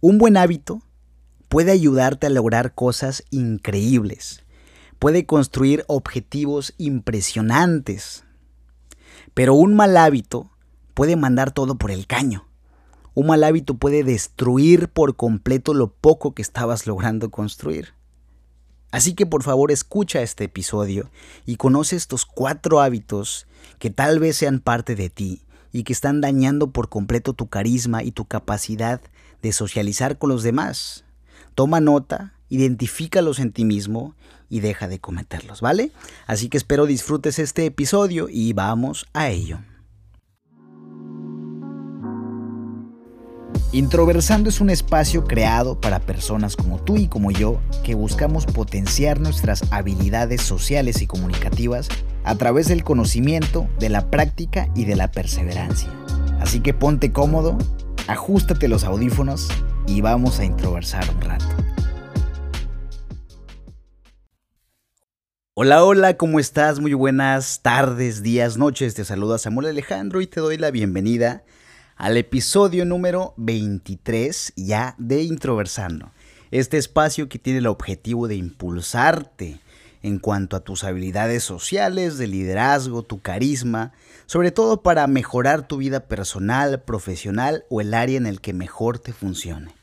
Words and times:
Un 0.00 0.18
buen 0.18 0.36
hábito 0.36 0.80
puede 1.48 1.72
ayudarte 1.72 2.28
a 2.28 2.30
lograr 2.30 2.72
cosas 2.72 3.24
increíbles, 3.30 4.44
puede 5.00 5.26
construir 5.26 5.84
objetivos 5.88 6.72
impresionantes, 6.78 8.22
pero 9.34 9.54
un 9.54 9.74
mal 9.74 9.96
hábito 9.96 10.52
puede 10.94 11.16
mandar 11.16 11.50
todo 11.50 11.78
por 11.78 11.90
el 11.90 12.06
caño. 12.06 12.46
Un 13.14 13.26
mal 13.26 13.42
hábito 13.42 13.74
puede 13.74 14.04
destruir 14.04 14.88
por 14.88 15.16
completo 15.16 15.74
lo 15.74 15.92
poco 15.92 16.32
que 16.32 16.42
estabas 16.42 16.86
logrando 16.86 17.32
construir. 17.32 17.94
Así 18.92 19.14
que 19.14 19.26
por 19.26 19.42
favor 19.42 19.72
escucha 19.72 20.22
este 20.22 20.44
episodio 20.44 21.10
y 21.44 21.56
conoce 21.56 21.96
estos 21.96 22.24
cuatro 22.24 22.80
hábitos 22.80 23.48
que 23.80 23.90
tal 23.90 24.20
vez 24.20 24.36
sean 24.36 24.60
parte 24.60 24.94
de 24.94 25.10
ti 25.10 25.42
y 25.72 25.82
que 25.82 25.92
están 25.92 26.20
dañando 26.20 26.70
por 26.70 26.88
completo 26.88 27.32
tu 27.32 27.48
carisma 27.48 28.02
y 28.02 28.12
tu 28.12 28.24
capacidad 28.24 29.00
de 29.42 29.52
socializar 29.52 30.18
con 30.18 30.30
los 30.30 30.42
demás. 30.42 31.04
Toma 31.54 31.80
nota, 31.80 32.34
identifícalos 32.48 33.38
en 33.38 33.52
ti 33.52 33.64
mismo 33.64 34.14
y 34.48 34.60
deja 34.60 34.88
de 34.88 34.98
cometerlos, 34.98 35.60
¿vale? 35.60 35.92
Así 36.26 36.48
que 36.48 36.56
espero 36.56 36.86
disfrutes 36.86 37.38
este 37.38 37.66
episodio 37.66 38.28
y 38.30 38.52
vamos 38.52 39.06
a 39.12 39.28
ello. 39.28 39.58
Introversando 43.70 44.48
es 44.48 44.62
un 44.62 44.70
espacio 44.70 45.24
creado 45.24 45.78
para 45.78 46.00
personas 46.00 46.56
como 46.56 46.80
tú 46.80 46.96
y 46.96 47.06
como 47.06 47.30
yo 47.30 47.60
que 47.84 47.94
buscamos 47.94 48.46
potenciar 48.46 49.20
nuestras 49.20 49.70
habilidades 49.70 50.40
sociales 50.40 51.02
y 51.02 51.06
comunicativas 51.06 51.88
a 52.24 52.34
través 52.36 52.68
del 52.68 52.82
conocimiento, 52.82 53.68
de 53.78 53.90
la 53.90 54.10
práctica 54.10 54.70
y 54.74 54.86
de 54.86 54.96
la 54.96 55.10
perseverancia. 55.10 55.90
Así 56.40 56.60
que 56.60 56.72
ponte 56.72 57.12
cómodo, 57.12 57.58
ajustate 58.06 58.68
los 58.68 58.84
audífonos 58.84 59.48
y 59.86 60.00
vamos 60.00 60.38
a 60.38 60.46
introversar 60.46 61.04
un 61.14 61.20
rato. 61.20 61.44
Hola, 65.52 65.84
hola, 65.84 66.16
¿cómo 66.16 66.40
estás? 66.40 66.80
Muy 66.80 66.94
buenas 66.94 67.60
tardes, 67.60 68.22
días, 68.22 68.56
noches. 68.56 68.94
Te 68.94 69.04
saluda 69.04 69.36
Samuel 69.36 69.66
Alejandro 69.66 70.22
y 70.22 70.26
te 70.26 70.40
doy 70.40 70.56
la 70.56 70.70
bienvenida 70.70 71.44
al 71.98 72.16
episodio 72.16 72.84
número 72.84 73.34
23 73.38 74.52
ya 74.54 74.94
de 74.98 75.24
Introversando. 75.24 76.12
Este 76.52 76.78
espacio 76.78 77.28
que 77.28 77.40
tiene 77.40 77.58
el 77.58 77.66
objetivo 77.66 78.28
de 78.28 78.36
impulsarte 78.36 79.60
en 80.02 80.20
cuanto 80.20 80.56
a 80.56 80.60
tus 80.60 80.84
habilidades 80.84 81.42
sociales, 81.42 82.16
de 82.16 82.28
liderazgo, 82.28 83.02
tu 83.02 83.20
carisma, 83.20 83.92
sobre 84.26 84.52
todo 84.52 84.82
para 84.82 85.08
mejorar 85.08 85.66
tu 85.66 85.78
vida 85.78 86.06
personal, 86.06 86.82
profesional 86.82 87.64
o 87.68 87.80
el 87.80 87.92
área 87.92 88.16
en 88.16 88.26
el 88.26 88.40
que 88.40 88.52
mejor 88.52 89.00
te 89.00 89.12
funcione. 89.12 89.74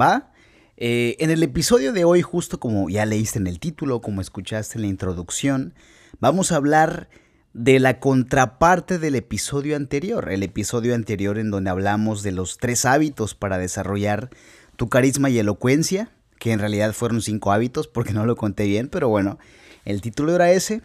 ¿Va? 0.00 0.32
Eh, 0.76 1.16
en 1.18 1.30
el 1.30 1.42
episodio 1.42 1.92
de 1.92 2.04
hoy, 2.04 2.22
justo 2.22 2.60
como 2.60 2.88
ya 2.88 3.04
leíste 3.04 3.40
en 3.40 3.48
el 3.48 3.58
título, 3.58 4.00
como 4.00 4.20
escuchaste 4.20 4.78
en 4.78 4.82
la 4.82 4.88
introducción, 4.88 5.74
vamos 6.20 6.52
a 6.52 6.56
hablar 6.56 7.08
de 7.52 7.80
la 7.80 7.98
contraparte 7.98 8.98
del 8.98 9.14
episodio 9.14 9.76
anterior, 9.76 10.30
el 10.30 10.42
episodio 10.42 10.94
anterior 10.94 11.38
en 11.38 11.50
donde 11.50 11.70
hablamos 11.70 12.22
de 12.22 12.32
los 12.32 12.58
tres 12.58 12.84
hábitos 12.84 13.34
para 13.34 13.58
desarrollar 13.58 14.30
tu 14.76 14.88
carisma 14.88 15.30
y 15.30 15.38
elocuencia, 15.38 16.10
que 16.38 16.52
en 16.52 16.60
realidad 16.60 16.92
fueron 16.92 17.20
cinco 17.20 17.52
hábitos 17.52 17.88
porque 17.88 18.12
no 18.12 18.26
lo 18.26 18.36
conté 18.36 18.66
bien, 18.66 18.88
pero 18.88 19.08
bueno, 19.08 19.38
el 19.84 20.00
título 20.00 20.34
era 20.34 20.52
ese. 20.52 20.82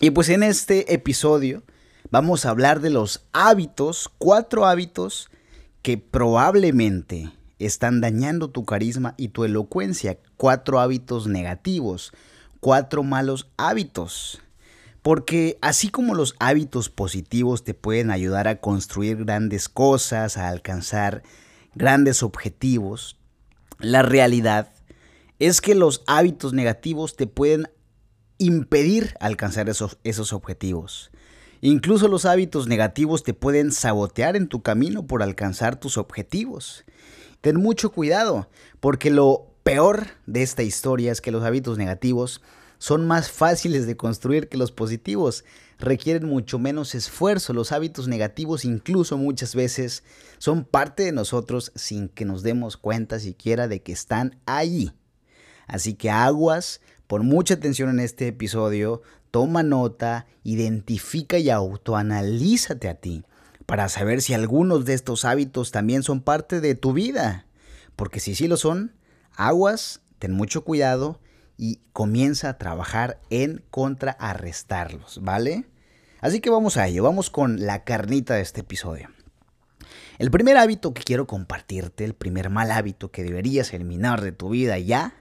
Y 0.00 0.10
pues 0.10 0.28
en 0.28 0.42
este 0.42 0.92
episodio 0.92 1.62
vamos 2.10 2.44
a 2.44 2.50
hablar 2.50 2.80
de 2.80 2.90
los 2.90 3.24
hábitos, 3.32 4.10
cuatro 4.18 4.66
hábitos 4.66 5.30
que 5.82 5.96
probablemente 5.96 7.30
están 7.58 8.00
dañando 8.00 8.50
tu 8.50 8.64
carisma 8.64 9.14
y 9.16 9.28
tu 9.28 9.44
elocuencia, 9.44 10.18
cuatro 10.36 10.80
hábitos 10.80 11.26
negativos, 11.26 12.12
cuatro 12.60 13.02
malos 13.02 13.48
hábitos. 13.56 14.42
Porque 15.04 15.58
así 15.60 15.90
como 15.90 16.14
los 16.14 16.34
hábitos 16.38 16.88
positivos 16.88 17.62
te 17.62 17.74
pueden 17.74 18.10
ayudar 18.10 18.48
a 18.48 18.62
construir 18.62 19.26
grandes 19.26 19.68
cosas, 19.68 20.38
a 20.38 20.48
alcanzar 20.48 21.22
grandes 21.74 22.22
objetivos, 22.22 23.18
la 23.78 24.00
realidad 24.00 24.72
es 25.38 25.60
que 25.60 25.74
los 25.74 26.04
hábitos 26.06 26.54
negativos 26.54 27.16
te 27.16 27.26
pueden 27.26 27.68
impedir 28.38 29.14
alcanzar 29.20 29.68
esos, 29.68 29.98
esos 30.04 30.32
objetivos. 30.32 31.10
Incluso 31.60 32.08
los 32.08 32.24
hábitos 32.24 32.66
negativos 32.66 33.24
te 33.24 33.34
pueden 33.34 33.72
sabotear 33.72 34.36
en 34.36 34.48
tu 34.48 34.62
camino 34.62 35.06
por 35.06 35.22
alcanzar 35.22 35.76
tus 35.78 35.98
objetivos. 35.98 36.86
Ten 37.42 37.56
mucho 37.56 37.92
cuidado, 37.92 38.48
porque 38.80 39.10
lo 39.10 39.50
peor 39.64 40.06
de 40.24 40.42
esta 40.42 40.62
historia 40.62 41.12
es 41.12 41.20
que 41.20 41.30
los 41.30 41.44
hábitos 41.44 41.76
negativos 41.76 42.40
son 42.84 43.06
más 43.06 43.30
fáciles 43.30 43.86
de 43.86 43.96
construir 43.96 44.50
que 44.50 44.58
los 44.58 44.70
positivos, 44.70 45.46
requieren 45.78 46.28
mucho 46.28 46.58
menos 46.58 46.94
esfuerzo. 46.94 47.54
Los 47.54 47.72
hábitos 47.72 48.08
negativos 48.08 48.66
incluso 48.66 49.16
muchas 49.16 49.54
veces 49.54 50.02
son 50.36 50.66
parte 50.66 51.04
de 51.04 51.12
nosotros 51.12 51.72
sin 51.74 52.10
que 52.10 52.26
nos 52.26 52.42
demos 52.42 52.76
cuenta 52.76 53.20
siquiera 53.20 53.68
de 53.68 53.80
que 53.80 53.92
están 53.92 54.38
allí. 54.44 54.92
Así 55.66 55.94
que 55.94 56.10
aguas, 56.10 56.82
por 57.06 57.22
mucha 57.22 57.54
atención 57.54 57.88
en 57.88 58.00
este 58.00 58.28
episodio, 58.28 59.00
toma 59.30 59.62
nota, 59.62 60.26
identifica 60.42 61.38
y 61.38 61.48
autoanalízate 61.48 62.90
a 62.90 62.96
ti 62.96 63.24
para 63.64 63.88
saber 63.88 64.20
si 64.20 64.34
algunos 64.34 64.84
de 64.84 64.92
estos 64.92 65.24
hábitos 65.24 65.70
también 65.70 66.02
son 66.02 66.20
parte 66.20 66.60
de 66.60 66.74
tu 66.74 66.92
vida. 66.92 67.46
Porque 67.96 68.20
si 68.20 68.34
sí 68.34 68.46
lo 68.46 68.58
son, 68.58 68.92
aguas, 69.36 70.02
ten 70.18 70.32
mucho 70.32 70.64
cuidado 70.64 71.18
y 71.56 71.80
comienza 71.92 72.50
a 72.50 72.58
trabajar 72.58 73.20
en 73.30 73.64
contraarrestarlos, 73.70 75.20
¿vale? 75.22 75.66
Así 76.20 76.40
que 76.40 76.50
vamos 76.50 76.76
a 76.76 76.86
ello, 76.88 77.02
vamos 77.02 77.30
con 77.30 77.66
la 77.66 77.84
carnita 77.84 78.34
de 78.34 78.42
este 78.42 78.62
episodio. 78.62 79.10
El 80.18 80.30
primer 80.30 80.56
hábito 80.56 80.94
que 80.94 81.02
quiero 81.02 81.26
compartirte, 81.26 82.04
el 82.04 82.14
primer 82.14 82.48
mal 82.48 82.70
hábito 82.70 83.10
que 83.10 83.24
deberías 83.24 83.72
eliminar 83.72 84.20
de 84.20 84.32
tu 84.32 84.50
vida 84.50 84.78
ya, 84.78 85.14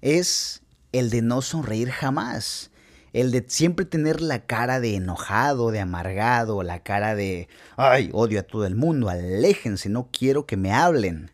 es 0.00 0.62
el 0.92 1.10
de 1.10 1.22
no 1.22 1.42
sonreír 1.42 1.90
jamás. 1.90 2.70
El 3.12 3.30
de 3.30 3.44
siempre 3.46 3.84
tener 3.84 4.22
la 4.22 4.46
cara 4.46 4.80
de 4.80 4.96
enojado, 4.96 5.70
de 5.70 5.80
amargado, 5.80 6.62
la 6.62 6.82
cara 6.82 7.14
de, 7.14 7.48
ay, 7.76 8.08
odio 8.12 8.40
a 8.40 8.44
todo 8.44 8.64
el 8.64 8.74
mundo, 8.74 9.10
aléjense, 9.10 9.90
no 9.90 10.08
quiero 10.10 10.46
que 10.46 10.56
me 10.56 10.72
hablen. 10.72 11.30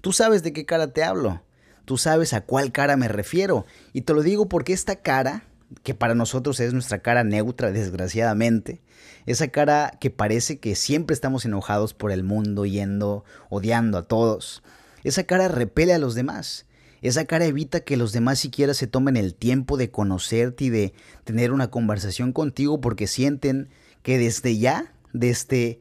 Tú 0.00 0.12
sabes 0.12 0.42
de 0.42 0.52
qué 0.52 0.64
cara 0.64 0.92
te 0.92 1.04
hablo. 1.04 1.42
Tú 1.88 1.96
sabes 1.96 2.34
a 2.34 2.42
cuál 2.42 2.70
cara 2.70 2.98
me 2.98 3.08
refiero. 3.08 3.64
Y 3.94 4.02
te 4.02 4.12
lo 4.12 4.22
digo 4.22 4.46
porque 4.46 4.74
esta 4.74 4.96
cara, 4.96 5.44
que 5.82 5.94
para 5.94 6.14
nosotros 6.14 6.60
es 6.60 6.74
nuestra 6.74 6.98
cara 6.98 7.24
neutra, 7.24 7.72
desgraciadamente, 7.72 8.82
esa 9.24 9.48
cara 9.48 9.96
que 9.98 10.10
parece 10.10 10.58
que 10.58 10.74
siempre 10.74 11.14
estamos 11.14 11.46
enojados 11.46 11.94
por 11.94 12.12
el 12.12 12.24
mundo, 12.24 12.66
yendo, 12.66 13.24
odiando 13.48 13.96
a 13.96 14.02
todos, 14.02 14.62
esa 15.02 15.24
cara 15.24 15.48
repele 15.48 15.94
a 15.94 15.98
los 15.98 16.14
demás. 16.14 16.66
Esa 17.00 17.24
cara 17.24 17.46
evita 17.46 17.80
que 17.80 17.96
los 17.96 18.12
demás 18.12 18.38
siquiera 18.38 18.74
se 18.74 18.86
tomen 18.86 19.16
el 19.16 19.34
tiempo 19.34 19.78
de 19.78 19.90
conocerte 19.90 20.64
y 20.64 20.68
de 20.68 20.92
tener 21.24 21.52
una 21.52 21.70
conversación 21.70 22.34
contigo 22.34 22.82
porque 22.82 23.06
sienten 23.06 23.70
que 24.02 24.18
desde 24.18 24.58
ya, 24.58 24.92
desde 25.14 25.80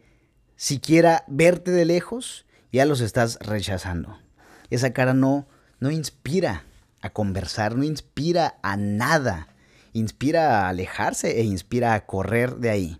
siquiera 0.56 1.26
verte 1.28 1.72
de 1.72 1.84
lejos, 1.84 2.46
ya 2.72 2.86
los 2.86 3.02
estás 3.02 3.40
rechazando. 3.42 4.18
Esa 4.70 4.94
cara 4.94 5.14
no 5.14 5.50
no 5.80 5.92
inspira 5.92 6.64
a 7.02 7.10
conversar, 7.12 7.76
no 7.76 7.84
inspira 7.84 8.58
a 8.62 8.78
nada. 8.78 9.48
Inspira 9.94 10.62
a 10.62 10.70
alejarse 10.70 11.40
e 11.40 11.44
inspira 11.44 11.94
a 11.94 12.06
correr 12.06 12.56
de 12.58 12.70
ahí. 12.70 13.00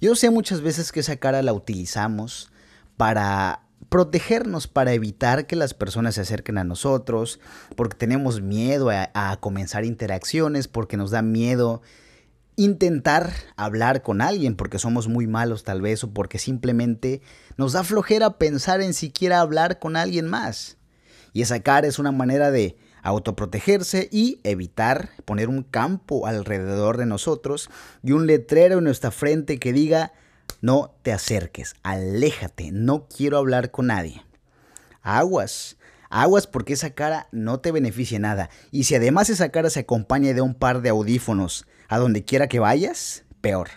Yo 0.00 0.14
sé 0.14 0.30
muchas 0.30 0.60
veces 0.60 0.92
que 0.92 1.00
esa 1.00 1.16
cara 1.16 1.42
la 1.42 1.52
utilizamos 1.52 2.50
para 2.96 3.62
protegernos, 3.88 4.66
para 4.66 4.92
evitar 4.92 5.46
que 5.46 5.56
las 5.56 5.74
personas 5.74 6.14
se 6.14 6.20
acerquen 6.20 6.58
a 6.58 6.64
nosotros, 6.64 7.40
porque 7.76 7.96
tenemos 7.96 8.40
miedo 8.40 8.90
a, 8.90 9.10
a, 9.14 9.36
comenzar 9.38 9.84
interacciones, 9.84 10.68
porque 10.68 10.96
nos 10.96 11.10
da 11.10 11.22
miedo 11.22 11.82
intentar 12.56 13.32
hablar 13.56 14.02
con 14.02 14.20
alguien, 14.20 14.56
porque 14.56 14.78
somos 14.78 15.08
muy 15.08 15.26
malos 15.26 15.64
tal 15.64 15.80
vez, 15.80 16.04
o 16.04 16.12
porque 16.12 16.38
simplemente 16.38 17.22
nos 17.56 17.72
da 17.72 17.84
flojera 17.84 18.38
pensar 18.38 18.80
en 18.82 18.94
siquiera 18.94 19.40
hablar 19.40 19.78
con 19.78 19.96
alguien 19.96 20.26
más. 20.26 20.77
Y 21.32 21.42
esa 21.42 21.60
cara 21.60 21.86
es 21.86 21.98
una 21.98 22.12
manera 22.12 22.50
de 22.50 22.76
autoprotegerse 23.02 24.08
y 24.10 24.40
evitar 24.44 25.10
poner 25.24 25.48
un 25.48 25.62
campo 25.62 26.26
alrededor 26.26 26.96
de 26.96 27.06
nosotros 27.06 27.70
y 28.02 28.12
un 28.12 28.26
letrero 28.26 28.78
en 28.78 28.84
nuestra 28.84 29.10
frente 29.10 29.58
que 29.58 29.72
diga 29.72 30.12
no 30.60 30.94
te 31.02 31.12
acerques, 31.12 31.74
aléjate, 31.82 32.70
no 32.72 33.06
quiero 33.06 33.38
hablar 33.38 33.70
con 33.70 33.86
nadie. 33.86 34.24
Aguas, 35.02 35.76
aguas 36.10 36.46
porque 36.46 36.72
esa 36.72 36.90
cara 36.90 37.28
no 37.30 37.60
te 37.60 37.70
beneficia 37.70 38.18
nada. 38.18 38.50
Y 38.72 38.84
si 38.84 38.96
además 38.96 39.30
esa 39.30 39.50
cara 39.50 39.70
se 39.70 39.80
acompaña 39.80 40.34
de 40.34 40.40
un 40.40 40.54
par 40.54 40.82
de 40.82 40.88
audífonos 40.88 41.66
a 41.88 41.98
donde 41.98 42.24
quiera 42.24 42.48
que 42.48 42.58
vayas, 42.58 43.24
peor. 43.40 43.68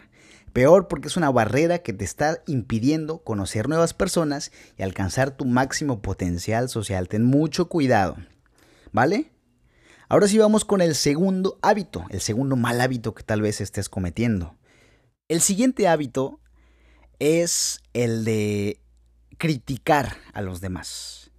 Peor 0.54 0.88
porque 0.88 1.08
es 1.08 1.18
una 1.18 1.32
barrera 1.32 1.80
que 1.80 1.94
te 1.94 2.04
está 2.04 2.42
impidiendo 2.48 3.24
conocer 3.24 3.70
nuevas 3.70 3.94
personas 3.94 4.52
y 4.78 4.84
alcanzar 4.84 5.32
tu 5.32 5.46
máximo 5.46 6.02
potencial 6.02 6.70
social. 6.70 7.08
Ten 7.08 7.24
mucho 7.24 7.70
cuidado. 7.70 8.18
¿Vale? 8.92 9.32
Ahora 10.10 10.28
sí 10.28 10.38
vamos 10.38 10.66
con 10.66 10.82
el 10.82 10.96
segundo 10.96 11.58
hábito, 11.62 12.06
el 12.10 12.20
segundo 12.20 12.58
mal 12.58 12.82
hábito 12.82 13.14
que 13.14 13.24
tal 13.24 13.42
vez 13.42 13.62
estés 13.62 13.88
cometiendo. 13.88 14.58
El 15.30 15.40
siguiente 15.40 15.88
hábito 15.88 16.42
es 17.20 17.80
el 17.94 18.26
de 18.26 18.82
criticar 19.38 20.18
a 20.34 20.42
los 20.42 20.60
demás 20.60 21.31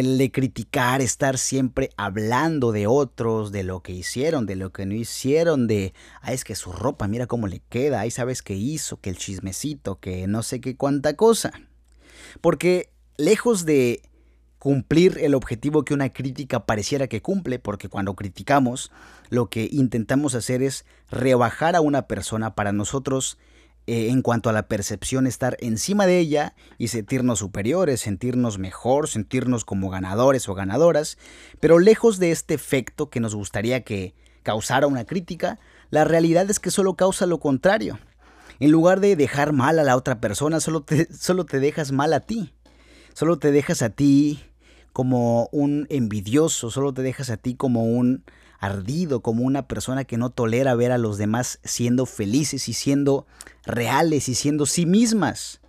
el 0.00 0.18
de 0.18 0.32
criticar, 0.32 1.00
estar 1.00 1.38
siempre 1.38 1.90
hablando 1.96 2.72
de 2.72 2.88
otros, 2.88 3.52
de 3.52 3.62
lo 3.62 3.80
que 3.80 3.92
hicieron, 3.92 4.44
de 4.44 4.56
lo 4.56 4.72
que 4.72 4.86
no 4.86 4.94
hicieron, 4.94 5.68
de, 5.68 5.94
ah, 6.20 6.32
es 6.32 6.42
que 6.42 6.56
su 6.56 6.72
ropa, 6.72 7.06
mira 7.06 7.28
cómo 7.28 7.46
le 7.46 7.60
queda, 7.68 8.00
ahí 8.00 8.10
sabes 8.10 8.42
qué 8.42 8.54
hizo, 8.54 8.96
que 8.96 9.10
el 9.10 9.18
chismecito, 9.18 10.00
que 10.00 10.26
no 10.26 10.42
sé 10.42 10.60
qué 10.60 10.76
cuánta 10.76 11.14
cosa. 11.14 11.52
Porque 12.40 12.90
lejos 13.16 13.66
de 13.66 14.02
cumplir 14.58 15.18
el 15.20 15.32
objetivo 15.32 15.84
que 15.84 15.94
una 15.94 16.12
crítica 16.12 16.66
pareciera 16.66 17.06
que 17.06 17.22
cumple, 17.22 17.60
porque 17.60 17.88
cuando 17.88 18.14
criticamos, 18.14 18.90
lo 19.30 19.48
que 19.48 19.68
intentamos 19.70 20.34
hacer 20.34 20.60
es 20.64 20.84
rebajar 21.08 21.76
a 21.76 21.80
una 21.80 22.08
persona 22.08 22.56
para 22.56 22.72
nosotros 22.72 23.38
eh, 23.86 24.08
en 24.10 24.22
cuanto 24.22 24.48
a 24.48 24.52
la 24.52 24.66
percepción, 24.66 25.26
estar 25.26 25.56
encima 25.60 26.06
de 26.06 26.18
ella 26.18 26.54
y 26.78 26.88
sentirnos 26.88 27.40
superiores, 27.40 28.00
sentirnos 28.00 28.58
mejor, 28.58 29.08
sentirnos 29.08 29.64
como 29.64 29.90
ganadores 29.90 30.48
o 30.48 30.54
ganadoras, 30.54 31.18
pero 31.60 31.78
lejos 31.78 32.18
de 32.18 32.30
este 32.30 32.54
efecto 32.54 33.10
que 33.10 33.20
nos 33.20 33.34
gustaría 33.34 33.84
que 33.84 34.14
causara 34.42 34.86
una 34.86 35.04
crítica, 35.04 35.58
la 35.90 36.04
realidad 36.04 36.48
es 36.50 36.60
que 36.60 36.70
solo 36.70 36.94
causa 36.94 37.26
lo 37.26 37.40
contrario. 37.40 37.98
En 38.60 38.70
lugar 38.70 39.00
de 39.00 39.16
dejar 39.16 39.52
mal 39.52 39.78
a 39.78 39.84
la 39.84 39.96
otra 39.96 40.20
persona, 40.20 40.60
solo 40.60 40.82
te, 40.82 41.12
solo 41.12 41.44
te 41.44 41.60
dejas 41.60 41.92
mal 41.92 42.12
a 42.12 42.20
ti. 42.20 42.54
Solo 43.12 43.38
te 43.38 43.52
dejas 43.52 43.82
a 43.82 43.90
ti 43.90 44.40
como 44.92 45.48
un 45.52 45.86
envidioso, 45.90 46.70
solo 46.70 46.94
te 46.94 47.02
dejas 47.02 47.30
a 47.30 47.36
ti 47.36 47.54
como 47.54 47.84
un 47.84 48.24
ardido, 48.64 49.20
como 49.20 49.44
una 49.44 49.66
persona 49.66 50.04
que 50.04 50.16
no 50.16 50.30
tolera 50.30 50.74
ver 50.74 50.92
a 50.92 50.98
los 50.98 51.18
demás 51.18 51.60
siendo 51.64 52.06
felices 52.06 52.68
y 52.68 52.72
siendo 52.72 53.26
reales 53.64 54.28
y 54.28 54.34
siendo 54.34 54.66
sí 54.66 54.86
mismas. 54.86 55.60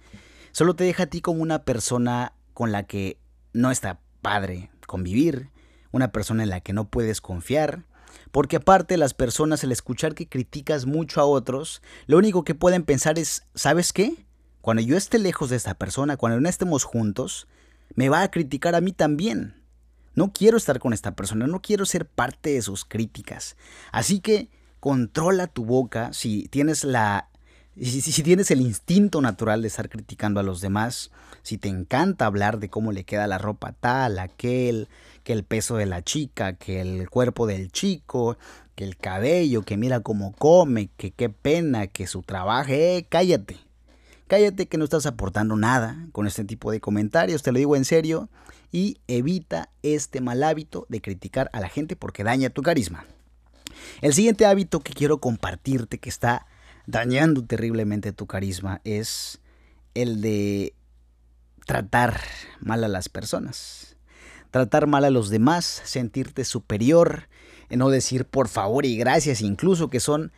Solo 0.51 0.75
te 0.75 0.83
deja 0.83 1.03
a 1.03 1.07
ti 1.07 1.21
como 1.21 1.41
una 1.41 1.63
persona 1.63 2.33
con 2.53 2.71
la 2.71 2.83
que 2.83 3.17
no 3.53 3.71
está 3.71 3.99
padre 4.21 4.69
convivir, 4.87 5.49
una 5.91 6.11
persona 6.11 6.43
en 6.43 6.49
la 6.49 6.61
que 6.61 6.73
no 6.73 6.89
puedes 6.89 7.21
confiar, 7.21 7.83
porque 8.31 8.57
aparte 8.57 8.97
las 8.97 9.13
personas 9.13 9.63
al 9.63 9.71
escuchar 9.71 10.15
que 10.15 10.27
criticas 10.27 10.85
mucho 10.85 11.21
a 11.21 11.25
otros, 11.25 11.81
lo 12.05 12.17
único 12.17 12.43
que 12.43 12.55
pueden 12.55 12.83
pensar 12.83 13.17
es, 13.19 13.43
¿sabes 13.55 13.93
qué? 13.93 14.25
Cuando 14.61 14.81
yo 14.81 14.97
esté 14.97 15.19
lejos 15.19 15.49
de 15.49 15.55
esta 15.57 15.75
persona, 15.75 16.17
cuando 16.17 16.39
no 16.41 16.49
estemos 16.49 16.83
juntos, 16.83 17.47
me 17.93 18.09
va 18.09 18.23
a 18.23 18.31
criticar 18.31 18.75
a 18.75 18.81
mí 18.81 18.91
también. 18.91 19.64
No 20.15 20.31
quiero 20.31 20.57
estar 20.57 20.79
con 20.79 20.93
esta 20.93 21.15
persona, 21.15 21.45
no 21.47 21.61
quiero 21.61 21.85
ser 21.85 22.05
parte 22.05 22.53
de 22.53 22.61
sus 22.61 22.85
críticas. 22.85 23.55
Así 23.91 24.19
que 24.19 24.49
controla 24.79 25.47
tu 25.47 25.65
boca 25.65 26.13
si 26.13 26.47
tienes 26.47 26.83
la 26.83 27.29
si, 27.81 28.23
tienes 28.23 28.51
el 28.51 28.61
instinto 28.61 29.21
natural 29.21 29.61
de 29.61 29.67
estar 29.67 29.89
criticando 29.89 30.39
a 30.39 30.43
los 30.43 30.61
demás, 30.61 31.11
si 31.41 31.57
te 31.57 31.67
encanta 31.67 32.25
hablar 32.25 32.59
de 32.59 32.69
cómo 32.69 32.91
le 32.91 33.03
queda 33.03 33.27
la 33.27 33.37
ropa 33.37 33.73
tal, 33.73 34.19
aquel, 34.19 34.87
que 35.23 35.33
el 35.33 35.43
peso 35.43 35.75
de 35.75 35.85
la 35.85 36.01
chica, 36.01 36.53
que 36.53 36.79
el 36.79 37.09
cuerpo 37.09 37.47
del 37.47 37.71
chico, 37.71 38.37
que 38.75 38.85
el 38.85 38.95
cabello, 38.97 39.63
que 39.63 39.77
mira 39.77 39.99
cómo 39.99 40.33
come, 40.33 40.89
que 40.95 41.11
qué 41.11 41.29
pena, 41.29 41.87
que 41.87 42.07
su 42.07 42.21
trabajo, 42.21 42.71
eh, 42.71 43.05
cállate. 43.09 43.57
Cállate 44.27 44.67
que 44.67 44.77
no 44.77 44.85
estás 44.85 45.05
aportando 45.05 45.55
nada 45.55 46.07
con 46.11 46.25
este 46.25 46.43
tipo 46.43 46.71
de 46.71 46.79
comentarios, 46.79 47.43
te 47.43 47.51
lo 47.51 47.59
digo 47.59 47.75
en 47.75 47.85
serio, 47.85 48.29
y 48.71 48.97
evita 49.07 49.69
este 49.83 50.19
mal 50.19 50.41
hábito 50.43 50.87
de 50.89 50.99
criticar 50.99 51.49
a 51.53 51.59
la 51.59 51.69
gente 51.69 51.95
porque 51.95 52.23
daña 52.23 52.49
tu 52.49 52.63
carisma. 52.63 53.05
El 54.01 54.13
siguiente 54.13 54.45
hábito 54.45 54.79
que 54.79 54.93
quiero 54.93 55.19
compartirte 55.19 55.99
que 55.99 56.09
está 56.09 56.47
dañando 56.87 57.43
terriblemente 57.43 58.13
tu 58.13 58.25
carisma 58.25 58.81
es 58.83 59.39
el 59.93 60.21
de 60.21 60.73
tratar 61.65 62.19
mal 62.59 62.83
a 62.83 62.87
las 62.87 63.09
personas. 63.09 63.95
Tratar 64.49 64.87
mal 64.87 65.05
a 65.05 65.09
los 65.09 65.29
demás, 65.29 65.81
sentirte 65.85 66.45
superior, 66.45 67.27
no 67.69 67.89
decir 67.89 68.25
por 68.25 68.47
favor 68.47 68.85
y 68.85 68.97
gracias, 68.97 69.41
incluso 69.41 69.89
que 69.89 69.99
son 69.99 70.31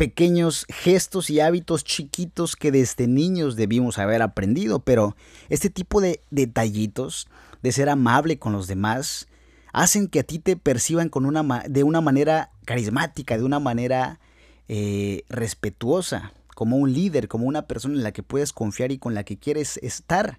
pequeños 0.00 0.64
gestos 0.70 1.28
y 1.28 1.40
hábitos 1.40 1.84
chiquitos 1.84 2.56
que 2.56 2.72
desde 2.72 3.06
niños 3.06 3.54
debimos 3.54 3.98
haber 3.98 4.22
aprendido, 4.22 4.80
pero 4.80 5.14
este 5.50 5.68
tipo 5.68 6.00
de 6.00 6.22
detallitos, 6.30 7.28
de 7.62 7.70
ser 7.70 7.90
amable 7.90 8.38
con 8.38 8.54
los 8.54 8.66
demás, 8.66 9.28
hacen 9.74 10.08
que 10.08 10.20
a 10.20 10.22
ti 10.22 10.38
te 10.38 10.56
perciban 10.56 11.10
con 11.10 11.26
una, 11.26 11.64
de 11.68 11.84
una 11.84 12.00
manera 12.00 12.50
carismática, 12.64 13.36
de 13.36 13.44
una 13.44 13.58
manera 13.58 14.20
eh, 14.68 15.24
respetuosa, 15.28 16.32
como 16.54 16.78
un 16.78 16.94
líder, 16.94 17.28
como 17.28 17.44
una 17.44 17.66
persona 17.66 17.96
en 17.96 18.02
la 18.02 18.12
que 18.12 18.22
puedes 18.22 18.54
confiar 18.54 18.92
y 18.92 18.96
con 18.96 19.12
la 19.12 19.24
que 19.24 19.36
quieres 19.36 19.76
estar. 19.82 20.38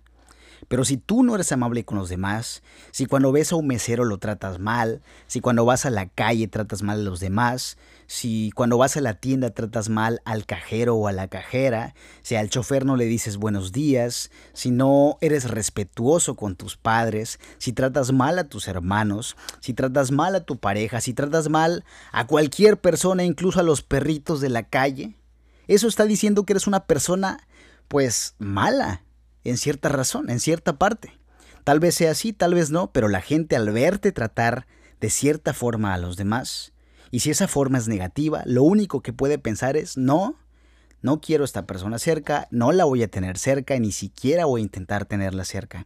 Pero 0.68 0.86
si 0.86 0.98
tú 0.98 1.24
no 1.24 1.36
eres 1.36 1.52
amable 1.52 1.84
con 1.84 1.98
los 1.98 2.10
demás, 2.10 2.64
si 2.92 3.06
cuando 3.06 3.32
ves 3.32 3.52
a 3.52 3.56
un 3.56 3.68
mesero 3.68 4.06
lo 4.06 4.18
tratas 4.18 4.60
mal, 4.60 5.02
si 5.28 5.42
cuando 5.42 5.66
vas 5.66 5.86
a 5.86 5.90
la 5.90 6.08
calle 6.08 6.48
tratas 6.48 6.82
mal 6.82 7.00
a 7.00 7.04
los 7.04 7.20
demás, 7.20 7.78
si 8.08 8.52
cuando 8.56 8.78
vas 8.78 8.98
a 8.98 9.02
la 9.02 9.16
tienda 9.16 9.52
tratas 9.52 9.90
mal 9.90 10.22
al 10.26 10.46
cajero 10.46 10.96
o 10.96 11.08
a 11.08 11.12
la 11.12 11.28
cajera, 11.28 11.96
si 12.22 12.36
al 12.36 12.50
chofer 12.50 12.86
no 12.86 12.96
le 12.96 13.06
dices 13.06 13.38
buenos 13.38 13.72
días, 13.72 14.32
si 14.54 14.72
no 14.72 15.18
eres 15.22 15.50
respetuoso 15.50 16.36
con 16.36 16.56
tus 16.56 16.78
padres, 16.78 17.40
si 17.58 17.74
tratas 17.74 18.12
mal 18.12 18.38
a 18.38 18.50
tus 18.50 18.68
hermanos, 18.68 19.38
si 19.60 19.74
tratas 19.74 20.12
mal 20.12 20.36
a 20.36 20.44
tu 20.44 20.58
pareja, 20.58 21.02
si 21.02 21.14
tratas 21.14 21.50
mal 21.50 21.86
a 22.12 22.28
cualquier 22.28 22.80
persona, 22.80 23.24
incluso 23.24 23.60
a 23.60 23.64
los 23.64 23.82
perritos 23.82 24.42
de 24.42 24.50
la 24.50 24.64
calle, 24.64 25.16
eso 25.68 25.88
está 25.88 26.06
diciendo 26.06 26.46
que 26.46 26.54
eres 26.54 26.68
una 26.68 26.86
persona 26.86 27.48
pues 27.88 28.36
mala, 28.40 29.04
en 29.44 29.58
cierta 29.58 29.90
razón, 29.90 30.30
en 30.30 30.40
cierta 30.40 30.78
parte. 30.78 31.18
Tal 31.64 31.80
vez 31.80 31.96
sea 31.96 32.12
así, 32.12 32.34
tal 32.34 32.54
vez 32.54 32.72
no, 32.72 32.92
pero 32.92 33.08
la 33.08 33.22
gente 33.22 33.56
al 33.56 33.70
verte 33.72 34.12
tratar 34.12 34.68
de 35.00 35.10
cierta 35.10 35.54
forma 35.54 35.94
a 35.94 35.98
los 35.98 36.16
demás, 36.18 36.74
y 37.12 37.20
si 37.20 37.30
esa 37.30 37.48
forma 37.48 37.78
es 37.78 37.88
negativa, 37.88 38.42
lo 38.46 38.64
único 38.64 39.02
que 39.02 39.12
puede 39.12 39.38
pensar 39.38 39.76
es, 39.76 39.98
no, 39.98 40.38
no 41.02 41.20
quiero 41.20 41.44
a 41.44 41.46
esta 41.46 41.68
persona 41.68 42.00
cerca, 42.00 42.48
no 42.52 42.72
la 42.72 42.86
voy 42.86 43.04
a 43.04 43.10
tener 43.10 43.38
cerca, 43.38 43.78
ni 43.78 43.92
siquiera 43.92 44.46
voy 44.46 44.62
a 44.62 44.64
intentar 44.64 45.06
tenerla 45.06 45.44
cerca. 45.44 45.86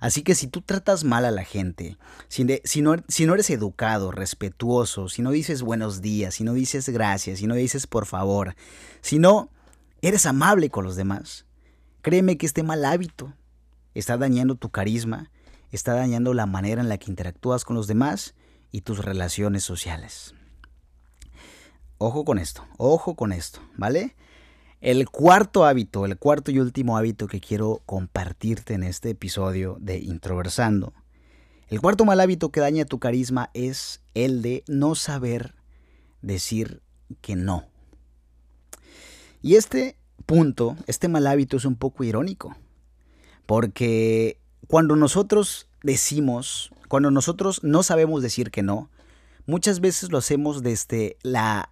Así 0.00 0.22
que 0.22 0.34
si 0.34 0.48
tú 0.48 0.60
tratas 0.60 1.02
mal 1.02 1.24
a 1.24 1.30
la 1.30 1.44
gente, 1.44 1.96
si, 2.28 2.46
si, 2.64 2.82
no, 2.82 2.96
si 3.08 3.24
no 3.24 3.34
eres 3.34 3.48
educado, 3.48 4.10
respetuoso, 4.10 5.08
si 5.08 5.22
no 5.22 5.30
dices 5.30 5.62
buenos 5.62 6.02
días, 6.02 6.34
si 6.34 6.44
no 6.44 6.52
dices 6.52 6.90
gracias, 6.90 7.38
si 7.38 7.46
no 7.46 7.54
dices 7.54 7.86
por 7.86 8.04
favor, 8.04 8.54
si 9.00 9.18
no 9.18 9.48
eres 10.02 10.26
amable 10.26 10.68
con 10.68 10.84
los 10.84 10.94
demás, 10.96 11.45
Créeme 12.06 12.38
que 12.38 12.46
este 12.46 12.62
mal 12.62 12.84
hábito 12.84 13.34
está 13.92 14.16
dañando 14.16 14.54
tu 14.54 14.70
carisma, 14.70 15.32
está 15.72 15.92
dañando 15.94 16.34
la 16.34 16.46
manera 16.46 16.80
en 16.80 16.88
la 16.88 16.98
que 16.98 17.10
interactúas 17.10 17.64
con 17.64 17.74
los 17.74 17.88
demás 17.88 18.36
y 18.70 18.82
tus 18.82 19.04
relaciones 19.04 19.64
sociales. 19.64 20.32
Ojo 21.98 22.24
con 22.24 22.38
esto, 22.38 22.64
ojo 22.76 23.16
con 23.16 23.32
esto, 23.32 23.58
¿vale? 23.76 24.14
El 24.80 25.10
cuarto 25.10 25.64
hábito, 25.64 26.04
el 26.04 26.16
cuarto 26.16 26.52
y 26.52 26.60
último 26.60 26.96
hábito 26.96 27.26
que 27.26 27.40
quiero 27.40 27.82
compartirte 27.86 28.74
en 28.74 28.84
este 28.84 29.10
episodio 29.10 29.76
de 29.80 29.98
Introversando. 29.98 30.94
El 31.66 31.80
cuarto 31.80 32.04
mal 32.04 32.20
hábito 32.20 32.52
que 32.52 32.60
daña 32.60 32.84
tu 32.84 33.00
carisma 33.00 33.50
es 33.52 34.00
el 34.14 34.42
de 34.42 34.62
no 34.68 34.94
saber 34.94 35.56
decir 36.22 36.82
que 37.20 37.34
no. 37.34 37.64
Y 39.42 39.56
este 39.56 39.95
punto, 40.26 40.76
este 40.86 41.08
mal 41.08 41.26
hábito 41.26 41.56
es 41.56 41.64
un 41.64 41.76
poco 41.76 42.04
irónico, 42.04 42.56
porque 43.46 44.38
cuando 44.66 44.96
nosotros 44.96 45.68
decimos, 45.82 46.70
cuando 46.88 47.10
nosotros 47.10 47.62
no 47.62 47.82
sabemos 47.82 48.22
decir 48.22 48.50
que 48.50 48.62
no, 48.62 48.90
muchas 49.46 49.80
veces 49.80 50.10
lo 50.10 50.18
hacemos 50.18 50.62
desde 50.62 51.16
la, 51.22 51.70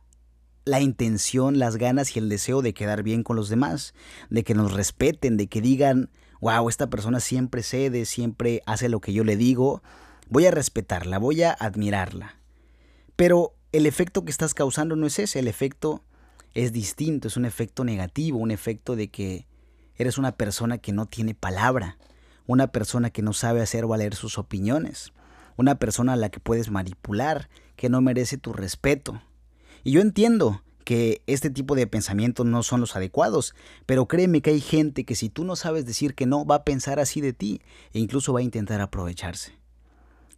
la 0.65 0.81
intención, 0.81 1.59
las 1.59 1.77
ganas 1.77 2.15
y 2.15 2.21
el 2.21 2.29
deseo 2.29 2.63
de 2.63 2.75
quedar 2.75 3.03
bien 3.03 3.25
con 3.25 3.37
los 3.37 3.49
demás, 3.49 3.95
de 4.31 4.45
que 4.45 4.55
nos 4.55 4.73
respeten, 4.73 5.37
de 5.37 5.49
que 5.49 5.61
digan, 5.61 6.11
wow, 6.41 6.69
esta 6.69 6.89
persona 6.89 7.21
siempre 7.21 7.63
cede, 7.63 8.05
siempre 8.05 8.63
hace 8.67 8.89
lo 8.89 9.01
que 9.01 9.13
yo 9.13 9.25
le 9.25 9.37
digo, 9.37 9.83
voy 10.29 10.47
a 10.47 10.51
respetarla, 10.51 11.19
voy 11.19 11.43
a 11.43 11.53
admirarla. 11.53 12.37
Pero 13.17 13.55
el 13.73 13.87
efecto 13.87 14.25
que 14.25 14.31
estás 14.31 14.55
causando 14.55 14.95
no 14.95 15.07
es 15.07 15.19
ese, 15.19 15.41
el 15.41 15.49
efecto 15.49 16.03
es 16.55 16.73
distinto, 16.73 17.29
es 17.29 17.37
un 17.37 17.45
efecto 17.45 17.85
negativo, 17.85 18.39
un 18.39 18.51
efecto 18.51 18.97
de 18.97 19.09
que 19.09 19.47
eres 19.97 20.19
una 20.19 20.33
persona 20.33 20.79
que 20.79 20.93
no 20.93 21.07
tiene 21.07 21.35
palabra, 21.35 21.99
una 22.47 22.69
persona 22.69 23.11
que 23.11 23.23
no 23.23 23.33
sabe 23.33 23.61
hacer 23.61 23.87
valer 23.87 24.15
sus 24.15 24.39
opiniones, 24.39 25.13
una 25.57 25.77
persona 25.77 26.15
a 26.15 26.17
la 26.17 26.31
que 26.31 26.41
puedes 26.41 26.71
manipular, 26.71 27.49
que 27.77 27.89
no 27.89 28.01
merece 28.01 28.39
tu 28.39 28.53
respeto. 28.53 29.21
Y 29.83 29.93
yo 29.93 30.01
entiendo 30.01 30.63
que 30.85 31.23
este 31.27 31.51
tipo 31.51 31.75
de 31.75 31.87
pensamientos 31.87 32.45
no 32.47 32.63
son 32.63 32.81
los 32.81 32.95
adecuados, 32.95 33.55
pero 33.87 34.07
créeme 34.07 34.43
que 34.43 34.51
hay 34.51 34.61
gente 34.61 35.05
que 35.05 35.15
si 35.15 35.31
tú 35.31 35.45
no 35.45 35.57
sabes 35.57 35.87
decir 35.87 36.15
que 36.15 36.27
no, 36.27 36.45
va 36.45 36.57
a 36.57 36.65
pensar 36.65 37.01
así 37.01 37.21
de 37.21 37.33
ti 37.33 37.63
e 37.93 37.99
incluso 37.99 38.33
va 38.33 38.41
a 38.41 38.45
intentar 38.45 38.81
aprovecharse. 38.81 39.59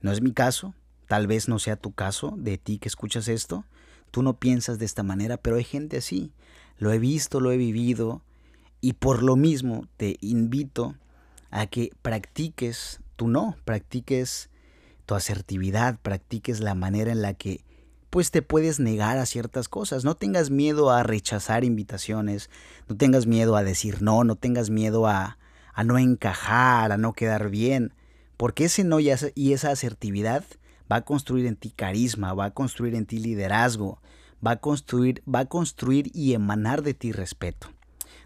No 0.00 0.12
es 0.12 0.22
mi 0.22 0.32
caso, 0.32 0.74
tal 1.08 1.26
vez 1.26 1.48
no 1.48 1.58
sea 1.58 1.76
tu 1.76 1.92
caso 1.92 2.34
de 2.36 2.58
ti 2.58 2.78
que 2.78 2.88
escuchas 2.88 3.28
esto, 3.28 3.64
tú 4.10 4.22
no 4.22 4.38
piensas 4.38 4.78
de 4.78 4.84
esta 4.84 5.02
manera, 5.02 5.36
pero 5.36 5.56
hay 5.56 5.64
gente 5.64 5.98
así. 5.98 6.32
Lo 6.78 6.92
he 6.92 6.98
visto, 6.98 7.40
lo 7.40 7.52
he 7.52 7.56
vivido 7.56 8.22
y 8.80 8.94
por 8.94 9.22
lo 9.22 9.36
mismo 9.36 9.86
te 9.96 10.16
invito 10.20 10.94
a 11.50 11.66
que 11.66 11.90
practiques 12.02 13.00
tu 13.16 13.28
no, 13.28 13.56
practiques 13.64 14.50
tu 15.06 15.14
asertividad, 15.14 15.98
practiques 16.00 16.60
la 16.60 16.74
manera 16.74 17.12
en 17.12 17.22
la 17.22 17.34
que 17.34 17.64
pues 18.10 18.30
te 18.30 18.42
puedes 18.42 18.80
negar 18.80 19.18
a 19.18 19.26
ciertas 19.26 19.68
cosas. 19.68 20.04
No 20.04 20.14
tengas 20.14 20.50
miedo 20.50 20.90
a 20.90 21.02
rechazar 21.02 21.64
invitaciones, 21.64 22.50
no 22.88 22.96
tengas 22.96 23.26
miedo 23.26 23.56
a 23.56 23.62
decir 23.62 24.02
no, 24.02 24.24
no 24.24 24.36
tengas 24.36 24.70
miedo 24.70 25.06
a, 25.06 25.38
a 25.72 25.84
no 25.84 25.98
encajar, 25.98 26.92
a 26.92 26.96
no 26.96 27.12
quedar 27.12 27.50
bien, 27.50 27.92
porque 28.36 28.64
ese 28.64 28.84
no 28.84 29.00
y 29.00 29.10
esa 29.52 29.70
asertividad 29.70 30.44
va 30.90 30.96
a 30.96 31.04
construir 31.04 31.46
en 31.46 31.56
ti 31.56 31.70
carisma, 31.70 32.34
va 32.34 32.46
a 32.46 32.50
construir 32.52 32.94
en 32.94 33.06
ti 33.06 33.18
liderazgo, 33.18 34.00
va 34.44 34.52
a 34.52 34.56
construir, 34.56 35.22
va 35.32 35.40
a 35.40 35.46
construir 35.46 36.10
y 36.14 36.34
emanar 36.34 36.82
de 36.82 36.94
ti 36.94 37.12
respeto. 37.12 37.68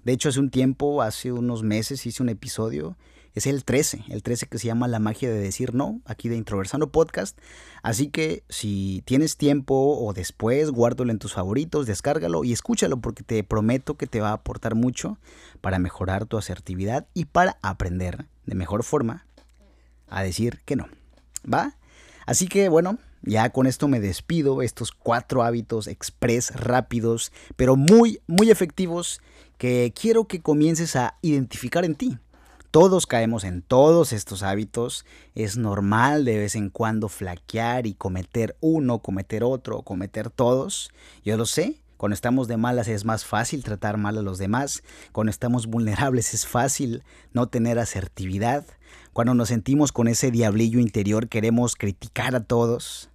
De 0.05 0.13
hecho, 0.13 0.29
hace 0.29 0.41
un 0.41 0.51
tiempo, 0.51 1.03
hace 1.03 1.33
unos 1.33 1.63
meses, 1.63 2.07
hice 2.07 2.23
un 2.23 2.31
episodio 2.31 2.97
es 3.35 3.47
el 3.47 3.65
13, 3.65 4.05
el 4.09 4.23
13 4.23 4.47
que 4.47 4.59
se 4.59 4.67
llama 4.67 4.89
La 4.89 4.99
magia 4.99 5.31
de 5.31 5.39
decir 5.39 5.75
no, 5.75 6.01
aquí 6.05 6.29
de 6.29 6.37
Introversando 6.37 6.91
Podcast. 6.91 7.39
Así 7.83 8.09
que 8.09 8.43
si 8.49 9.03
tienes 9.05 9.37
tiempo 9.37 9.97
o 9.99 10.13
después, 10.13 10.71
guárdalo 10.71 11.13
en 11.13 11.19
tus 11.19 11.35
favoritos, 11.35 11.87
descárgalo 11.87 12.45
y 12.45 12.53
escúchalo 12.53 13.01
porque 13.01 13.23
te 13.23 13.45
prometo 13.45 13.97
que 13.97 14.07
te 14.07 14.21
va 14.21 14.31
a 14.31 14.35
aportar 14.35 14.75
mucho 14.75 15.19
para 15.61 15.79
mejorar 15.79 16.27
tu 16.27 16.39
asertividad 16.39 17.07
y 17.15 17.27
para 17.27 17.59
aprender 17.63 18.27
de 18.47 18.55
mejor 18.55 18.83
forma 18.83 19.27
a 20.09 20.23
decir 20.23 20.61
que 20.65 20.75
no. 20.75 20.89
¿Va? 21.51 21.77
Así 22.31 22.47
que 22.47 22.69
bueno, 22.69 22.97
ya 23.23 23.51
con 23.51 23.67
esto 23.67 23.89
me 23.89 23.99
despido, 23.99 24.63
estos 24.63 24.93
cuatro 24.93 25.43
hábitos 25.43 25.89
express, 25.89 26.55
rápidos, 26.55 27.33
pero 27.57 27.75
muy, 27.75 28.21
muy 28.29 28.53
efectivos 28.53 29.21
que 29.59 29.93
quiero 30.01 30.29
que 30.29 30.41
comiences 30.41 30.95
a 30.95 31.19
identificar 31.23 31.85
en 31.85 31.97
ti. 31.97 32.19
Todos 32.71 33.09
caemos 33.09 33.43
en 33.43 33.63
todos 33.63 34.13
estos 34.13 34.45
hábitos. 34.45 35.05
Es 35.35 35.57
normal 35.57 36.25
de 36.25 36.39
vez 36.39 36.55
en 36.55 36.71
cuando 36.71 37.09
flaquear 37.09 37.89
y 37.89 37.95
cometer 37.95 38.57
uno, 38.61 39.01
cometer 39.01 39.43
otro, 39.43 39.83
cometer 39.83 40.31
todos. 40.31 40.93
Yo 41.25 41.37
lo 41.37 41.47
sé. 41.47 41.83
Cuando 41.97 42.15
estamos 42.15 42.47
de 42.47 42.57
malas 42.57 42.87
es 42.87 43.05
más 43.05 43.25
fácil 43.25 43.65
tratar 43.65 43.97
mal 43.97 44.17
a 44.17 44.23
los 44.23 44.39
demás. 44.39 44.85
Cuando 45.11 45.33
estamos 45.33 45.67
vulnerables 45.67 46.33
es 46.33 46.47
fácil 46.47 47.03
no 47.33 47.49
tener 47.49 47.81
asertividad. 47.81 48.65
Cuando 49.13 49.35
nos 49.35 49.49
sentimos 49.49 49.91
con 49.91 50.07
ese 50.07 50.31
diablillo 50.31 50.79
interior 50.79 51.29
queremos 51.29 51.75
criticar 51.75 52.37
a 52.37 52.45
todos. 52.45 53.11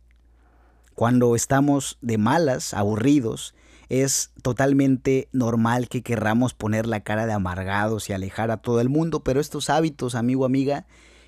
Cuando 0.93 1.35
estamos 1.37 1.97
de 2.01 2.17
malas, 2.17 2.73
aburridos, 2.73 3.55
es 3.87 4.31
totalmente 4.41 5.29
normal 5.31 5.87
que 5.87 6.01
querramos 6.01 6.53
poner 6.53 6.85
la 6.85 7.01
cara 7.01 7.25
de 7.25 7.31
amargados 7.33 8.09
y 8.09 8.13
alejar 8.13 8.51
a 8.51 8.57
todo 8.57 8.81
el 8.81 8.89
mundo, 8.89 9.23
pero 9.23 9.39
estos 9.39 9.69
hábitos, 9.69 10.15
amigo, 10.15 10.43
amiga, 10.43 10.85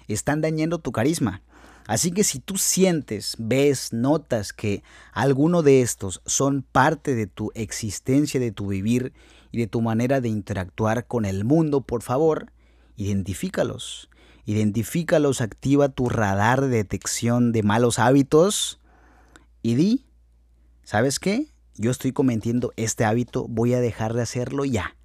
están 0.09 0.41
dañando 0.41 0.79
tu 0.79 0.91
carisma. 0.91 1.43
Así 1.87 2.11
que 2.11 2.25
si 2.25 2.39
tú 2.39 2.57
sientes, 2.57 3.35
ves, 3.39 3.93
notas 3.93 4.51
que 4.51 4.83
alguno 5.13 5.63
de 5.63 5.81
estos 5.81 6.21
son 6.25 6.61
parte 6.61 7.15
de 7.15 7.27
tu 7.27 7.51
existencia, 7.55 8.41
de 8.41 8.51
tu 8.51 8.67
vivir 8.67 9.13
y 9.53 9.59
de 9.59 9.67
tu 9.67 9.81
manera 9.81 10.19
de 10.19 10.27
interactuar 10.27 11.07
con 11.07 11.23
el 11.23 11.45
mundo, 11.45 11.81
por 11.81 12.03
favor, 12.03 12.51
identifícalos. 12.97 14.09
Identifícalos, 14.47 15.41
activa 15.41 15.89
tu 15.89 16.09
radar 16.09 16.61
de 16.61 16.69
detección 16.69 17.51
de 17.51 17.61
malos 17.61 17.99
hábitos 17.99 18.79
y 19.61 19.75
di, 19.75 20.05
¿sabes 20.83 21.19
qué? 21.19 21.51
yo 21.77 21.91
estoy 21.91 22.11
cometiendo 22.11 22.73
este 22.75 23.05
hábito, 23.05 23.47
voy 23.47 23.73
a 23.73 23.79
dejar 23.79 24.13
de 24.13 24.23
hacerlo 24.23 24.65
ya. 24.65 24.95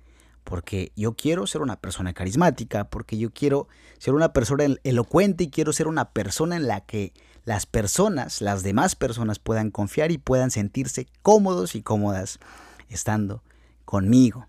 Porque 0.44 0.90
yo 0.96 1.14
quiero 1.14 1.46
ser 1.46 1.62
una 1.62 1.76
persona 1.76 2.14
carismática, 2.14 2.84
porque 2.84 3.16
yo 3.16 3.30
quiero 3.32 3.68
ser 3.98 4.14
una 4.14 4.32
persona 4.32 4.64
elocuente 4.82 5.44
y 5.44 5.50
quiero 5.50 5.72
ser 5.72 5.86
una 5.86 6.10
persona 6.10 6.56
en 6.56 6.66
la 6.66 6.80
que 6.80 7.12
las 7.44 7.66
personas, 7.66 8.40
las 8.40 8.64
demás 8.64 8.96
personas 8.96 9.38
puedan 9.38 9.70
confiar 9.70 10.10
y 10.10 10.18
puedan 10.18 10.50
sentirse 10.50 11.06
cómodos 11.22 11.76
y 11.76 11.82
cómodas 11.82 12.40
estando 12.88 13.42
conmigo. 13.84 14.46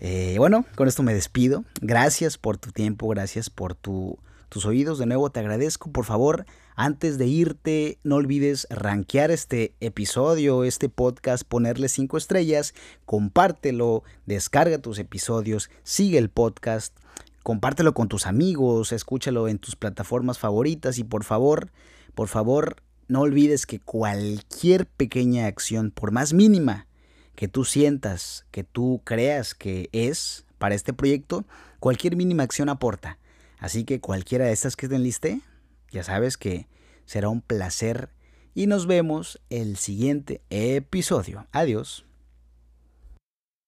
Eh, 0.00 0.36
bueno, 0.38 0.64
con 0.76 0.88
esto 0.88 1.02
me 1.02 1.14
despido. 1.14 1.64
Gracias 1.80 2.38
por 2.38 2.56
tu 2.58 2.70
tiempo, 2.70 3.08
gracias 3.08 3.50
por 3.50 3.74
tu 3.74 4.18
tus 4.48 4.66
oídos. 4.66 4.98
De 4.98 5.06
nuevo 5.06 5.30
te 5.30 5.40
agradezco. 5.40 5.90
Por 5.90 6.04
favor, 6.04 6.46
antes 6.74 7.18
de 7.18 7.26
irte, 7.26 7.98
no 8.02 8.16
olvides 8.16 8.66
rankear 8.70 9.30
este 9.30 9.74
episodio, 9.80 10.64
este 10.64 10.88
podcast, 10.88 11.44
ponerle 11.44 11.88
cinco 11.88 12.16
estrellas, 12.16 12.74
compártelo, 13.04 14.02
descarga 14.26 14.78
tus 14.78 14.98
episodios, 14.98 15.70
sigue 15.82 16.18
el 16.18 16.30
podcast, 16.30 16.96
compártelo 17.42 17.94
con 17.94 18.08
tus 18.08 18.26
amigos, 18.26 18.92
escúchalo 18.92 19.48
en 19.48 19.58
tus 19.58 19.76
plataformas 19.76 20.38
favoritas 20.38 20.98
y 20.98 21.04
por 21.04 21.24
favor, 21.24 21.70
por 22.14 22.28
favor, 22.28 22.76
no 23.06 23.22
olvides 23.22 23.66
que 23.66 23.80
cualquier 23.80 24.86
pequeña 24.86 25.46
acción, 25.46 25.90
por 25.90 26.10
más 26.10 26.32
mínima 26.32 26.87
que 27.38 27.46
tú 27.46 27.64
sientas, 27.64 28.46
que 28.50 28.64
tú 28.64 29.00
creas 29.04 29.54
que 29.54 29.88
es 29.92 30.44
para 30.58 30.74
este 30.74 30.92
proyecto, 30.92 31.44
cualquier 31.78 32.16
mínima 32.16 32.42
acción 32.42 32.68
aporta. 32.68 33.16
Así 33.60 33.84
que 33.84 34.00
cualquiera 34.00 34.46
de 34.46 34.52
estas 34.52 34.74
que 34.74 34.86
estén 34.86 35.04
liste, 35.04 35.40
ya 35.92 36.02
sabes 36.02 36.36
que 36.36 36.66
será 37.04 37.28
un 37.28 37.40
placer 37.40 38.08
y 38.56 38.66
nos 38.66 38.88
vemos 38.88 39.40
el 39.50 39.76
siguiente 39.76 40.42
episodio. 40.50 41.46
Adiós. 41.52 42.07